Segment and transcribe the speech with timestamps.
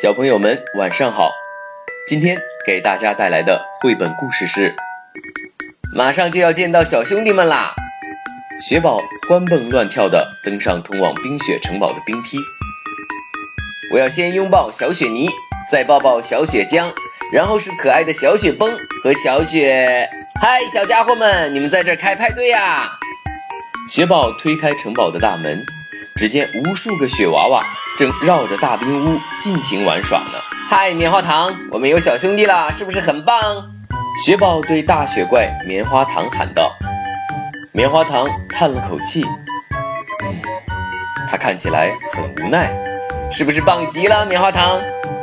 [0.00, 1.32] 小朋友们晚上好，
[2.06, 4.76] 今天给大家带来的绘本故事是：
[5.92, 7.74] 马上就要见到小兄弟们啦！
[8.60, 12.38] 雪宝欢蹦乱跳地登上通往冰雪城堡的冰梯。
[13.92, 15.28] 我要先拥抱小雪泥，
[15.68, 16.92] 再抱抱小雪浆，
[17.32, 18.72] 然后是可爱的小雪崩
[19.02, 20.08] 和小雪。
[20.40, 22.88] 嗨，小家伙们，你们在这开派对呀？
[23.90, 25.66] 雪宝推开城堡的大门。
[26.18, 27.64] 只见无数个雪娃娃
[27.96, 30.32] 正绕着大冰屋尽情玩耍呢。
[30.68, 33.38] 嗨，棉花糖，我们有小兄弟啦，是不是很棒？
[34.26, 36.74] 雪宝对大雪怪棉花糖喊道。
[37.70, 39.24] 棉花糖叹了口气，
[40.24, 40.34] 嗯，
[41.30, 42.68] 他看起来很无奈。
[43.30, 44.80] 是不是棒极了，棉花糖？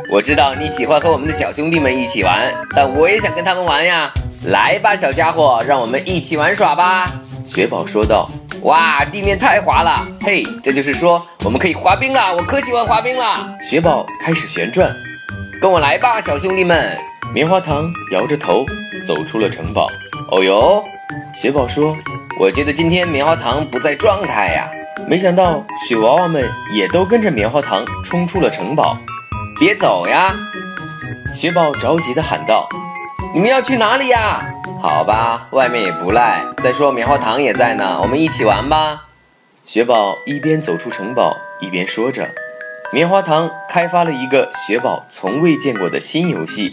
[0.09, 4.13] 我知道你喜欢和我们的小兄弟们一起玩，但我也想跟他们玩呀。
[4.45, 7.11] 来吧，小家伙，让我们一起玩耍吧。
[7.45, 8.29] 雪宝说道。
[8.65, 10.07] 哇，地面太滑了！
[10.21, 12.35] 嘿，这就是说我们可以滑冰了。
[12.35, 13.55] 我可喜欢滑冰了。
[13.61, 14.91] 雪宝开始旋转，
[15.61, 16.97] 跟我来吧，小兄弟们。
[17.31, 18.65] 棉花糖摇着头
[19.05, 19.87] 走出了城堡。
[20.31, 20.83] 哦呦，
[21.39, 21.95] 雪宝说，
[22.39, 24.67] 我觉得今天棉花糖不在状态呀。
[25.07, 28.97] 没想到雪娃娃们也都跟着棉花糖冲出了城堡。
[29.59, 30.35] 别走呀！
[31.31, 32.67] 雪宝着急地喊道
[33.35, 34.45] ：“你们要去哪里呀？”
[34.81, 36.41] 好吧，外面也不赖。
[36.63, 39.07] 再说棉花糖也在呢，我们一起玩吧。
[39.65, 42.29] 雪宝一边走出城堡，一边说着。
[42.93, 46.71] 棉花糖开发了一个雪宝从未见过的新游戏，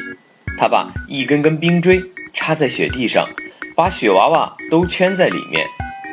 [0.57, 2.01] 他把一根根冰锥
[2.33, 3.29] 插在雪地上，
[3.75, 5.67] 把雪娃娃都圈在里面。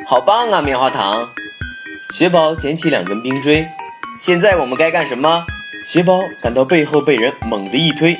[0.04, 1.28] 好棒啊，棉花糖！
[2.12, 3.68] 雪宝捡起两根冰锥，
[4.18, 5.46] 现在我们该干什么？
[5.86, 8.18] 雪宝感到背后被人猛地一推，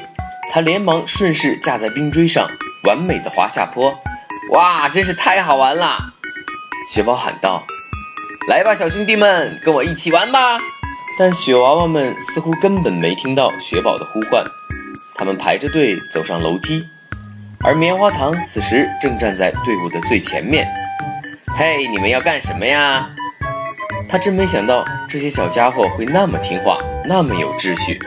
[0.50, 2.50] 他连忙顺势架在冰锥上。
[2.84, 3.94] 完美的滑下坡，
[4.52, 6.14] 哇，真是太好玩了！
[6.88, 7.66] 雪宝喊道
[8.48, 10.58] ：“来吧，小兄弟们，跟我一起玩吧！”
[11.18, 14.42] 但雪娃娃们似乎根本没听到雪宝的呼唤，
[15.14, 16.88] 他们排着队走上楼梯，
[17.62, 20.66] 而棉花糖此时正站在队伍的最前面。
[21.54, 23.10] 嘿，你们要干什么呀？
[24.08, 26.78] 他真没想到这些小家伙会那么听话，
[27.10, 27.98] 那么有秩序。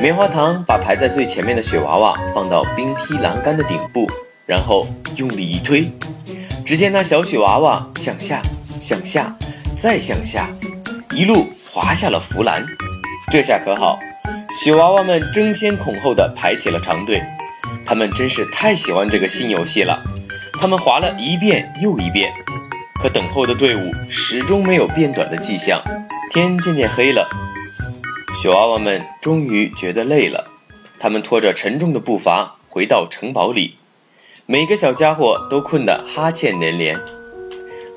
[0.00, 4.10] 棉花糖把排在最前面的雪娃娃放到冰梯栏杆的顶部，
[4.46, 5.92] 然后用力一推，
[6.66, 8.42] 只见那小雪娃娃向下、
[8.80, 9.36] 向下、
[9.76, 10.50] 再向下，
[11.12, 12.66] 一路滑下了扶栏。
[13.30, 14.00] 这下可好，
[14.50, 17.22] 雪娃娃们争先恐后的排起了长队。
[17.86, 20.02] 他们真是太喜欢这个新游戏了。
[20.60, 22.32] 他们滑了一遍又一遍，
[23.00, 25.80] 可等候的队伍始终没有变短的迹象。
[26.32, 27.28] 天渐渐黑了。
[28.40, 30.46] 雪娃娃们终于觉得累了，
[31.00, 33.74] 他们拖着沉重的步伐回到城堡里，
[34.46, 37.00] 每个小家伙都困得哈欠连连。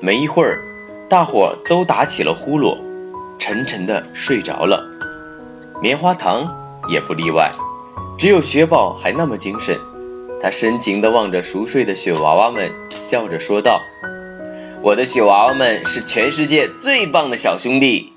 [0.00, 0.64] 没一会儿，
[1.08, 2.76] 大伙都打起了呼噜，
[3.38, 4.84] 沉沉的睡着了。
[5.80, 7.52] 棉花糖也不例外，
[8.18, 9.78] 只有雪宝还那么精神。
[10.40, 13.80] 他深情地望着熟睡的雪娃娃们，笑着说道
[14.82, 18.11] ：“我的雪娃娃们是全世界最棒的小兄弟。”